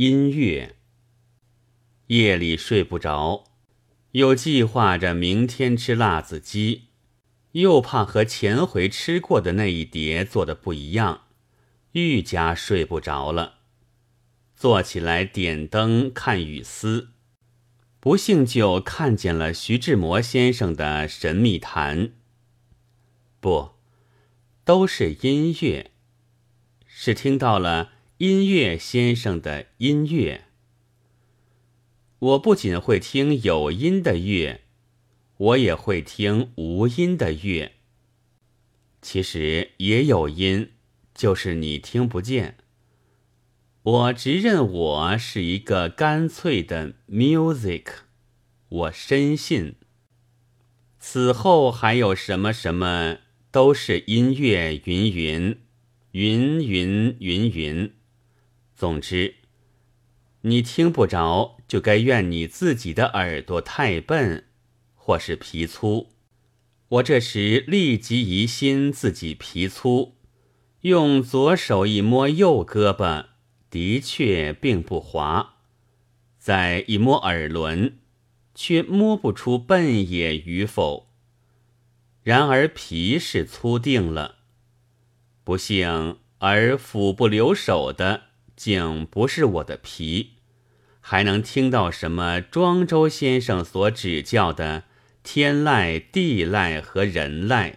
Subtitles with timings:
[0.00, 0.76] 音乐。
[2.06, 3.44] 夜里睡不着，
[4.12, 6.84] 又计划着明天吃辣子鸡，
[7.52, 11.24] 又怕和前回吃过的那一碟做的不一样，
[11.92, 13.58] 愈加睡不着了。
[14.56, 17.10] 坐起来点灯看雨丝，
[18.00, 22.06] 不幸就看见了徐志摩先生的《神秘谈》。
[23.38, 23.72] 不，
[24.64, 25.90] 都是音乐，
[26.86, 27.90] 是听到了
[28.20, 30.44] 音乐先生的音乐。
[32.18, 34.60] 我不仅会听有音的乐，
[35.38, 37.76] 我也会听无音的乐。
[39.00, 40.72] 其实也有音，
[41.14, 42.58] 就是你听不见。
[43.82, 47.86] 我直认我是一个干脆的 music，
[48.68, 49.76] 我深信
[50.98, 53.20] 此后还有什么什么。
[53.50, 55.58] 都是音乐，云云，
[56.12, 57.94] 云云云云。
[58.80, 59.34] 总之，
[60.40, 64.46] 你听不着，就该怨你自己的耳朵太笨，
[64.94, 66.08] 或是皮粗。
[66.88, 70.14] 我这时立即疑心自己皮粗，
[70.80, 73.26] 用左手一摸右胳膊，
[73.68, 75.56] 的确并不滑；
[76.38, 77.98] 再一摸耳轮，
[78.54, 81.10] 却摸不出笨也与否。
[82.22, 84.36] 然而皮是粗定了，
[85.44, 88.29] 不幸而斧不留手的，
[88.60, 90.32] 竟不是我的皮，
[91.00, 94.84] 还能听到什么庄周先生所指教的
[95.22, 97.76] 天籁、地籁和人籁。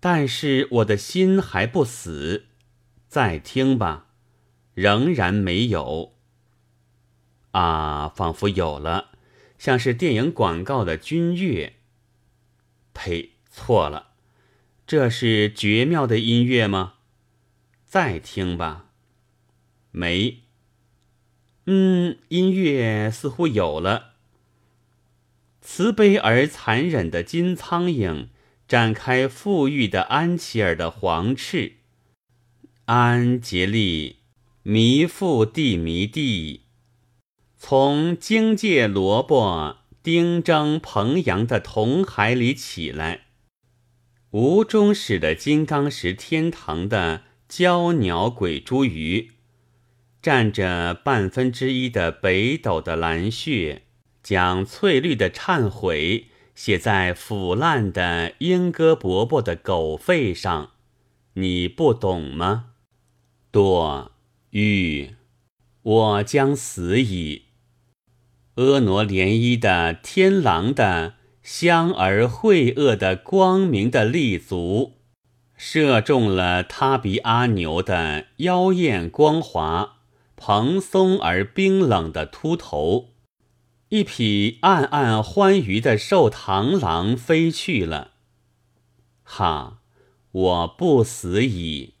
[0.00, 2.44] 但是我的心还不死，
[3.08, 4.08] 再听吧，
[4.74, 6.12] 仍然没有。
[7.52, 9.12] 啊，仿佛有了，
[9.56, 11.72] 像是电影广告的军乐。
[12.92, 13.30] 呸！
[13.50, 14.08] 错了，
[14.86, 16.96] 这是绝妙的音乐吗？
[17.86, 18.83] 再听吧。
[19.94, 20.40] 没。
[21.66, 24.14] 嗯，音乐似乎有了。
[25.60, 28.26] 慈悲而残忍的金苍蝇
[28.66, 31.76] 展开富裕的安琪儿的黄翅。
[32.86, 34.16] 安杰利，
[34.64, 36.62] 迷复地迷地，
[37.56, 39.78] 从荆芥萝卜。
[40.02, 43.28] 丁征彭阳的铜海里起来，
[44.32, 49.30] 吴中使的金刚石天堂的娇鸟鬼茱萸，
[50.24, 53.82] 蘸着半分之一的北斗的蓝血，
[54.22, 60.70] 将翠绿的忏悔写在腐烂的莺歌伯伯的狗肺上，
[61.34, 62.70] 你不懂吗？
[63.50, 64.12] 多
[64.48, 65.10] 欲，
[65.82, 67.42] 我将死矣。
[68.56, 74.94] 婀娜涟漪的天狼的香而晦恶的光明的立足，
[75.54, 79.96] 射中了他比阿牛的妖艳光滑、
[80.36, 83.14] 蓬松而冰冷的秃头。
[83.88, 88.12] 一匹暗暗欢愉的瘦螳螂飞去了。
[89.22, 89.80] 哈！
[90.32, 91.94] 我不死矣，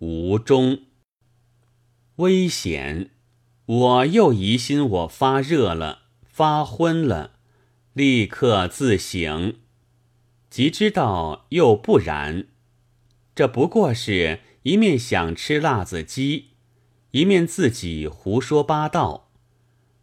[0.00, 0.80] 无终。
[2.16, 3.12] 危险！
[3.64, 7.38] 我又疑心我发热了，发昏了，
[7.94, 9.54] 立刻自省，
[10.50, 12.48] 即知道又不然。
[13.34, 16.50] 这不过是一面想吃辣子鸡，
[17.12, 19.30] 一面自己胡说八道。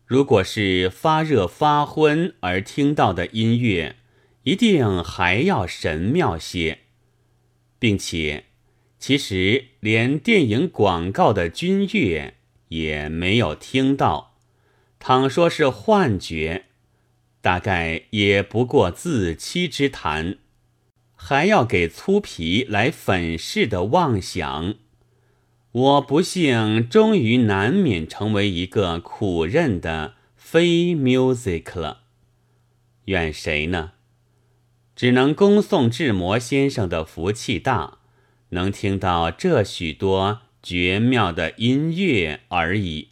[0.05, 3.95] 如果是发热发昏而听到的音乐，
[4.43, 6.79] 一定还要神妙些，
[7.79, 8.45] 并且，
[8.99, 12.35] 其实连电影广告的军乐。
[12.69, 14.37] 也没有听到，
[14.99, 16.65] 倘说是幻觉，
[17.39, 20.39] 大概也不过自欺之谈，
[21.13, 24.75] 还要给粗皮来粉饰的妄想。
[25.75, 32.03] 我不幸终于难免成为一个苦认的非 music 了，
[33.05, 33.91] 怨谁呢？
[34.95, 37.97] 只能恭送志摩先生的福气大，
[38.51, 40.41] 能听到这许多。
[40.63, 43.09] 绝妙的音乐而已。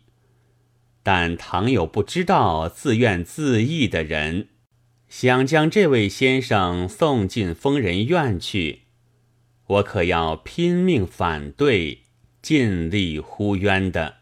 [1.04, 4.48] 但倘有不知道自怨自艾的人，
[5.08, 8.84] 想将这位先生送进疯人院去，
[9.68, 12.03] 我可要拼命反对，
[12.44, 14.18] 尽力呼冤的。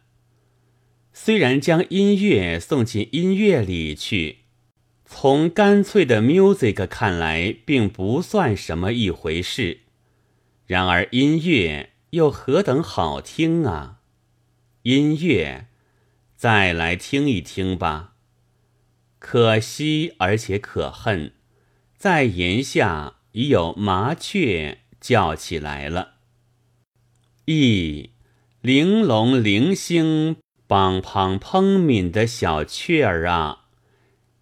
[1.11, 4.37] 虽然将音乐送进音乐里去，
[5.03, 9.81] 从干脆的 music 看来，并不算什么一回事。
[10.65, 11.89] 然而音乐。
[12.11, 14.01] 又何等好听啊！
[14.81, 15.67] 音乐，
[16.35, 18.15] 再来听一听吧。
[19.17, 21.31] 可惜而且可恨，
[21.95, 26.15] 在檐下已有麻雀叫起来了。
[27.45, 28.10] 一！
[28.61, 30.35] 玲珑零星
[30.67, 33.65] 梆梆砰鸣的小雀儿啊，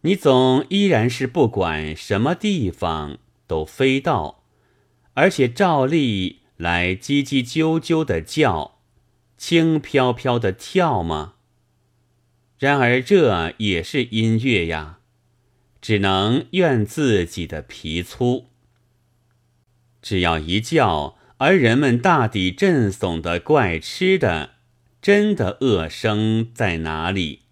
[0.02, 4.44] 你总依然是不管什么地方都飞到，
[5.14, 8.80] 而且照例来叽叽啾啾的叫，
[9.38, 11.36] 轻飘飘的跳吗？
[12.58, 15.00] 然而这也是音乐呀，
[15.80, 18.48] 只能怨自己的皮粗。
[20.02, 24.56] 只要一叫，而人们大抵震悚的怪吃的，
[25.02, 27.44] 真的恶声在哪里？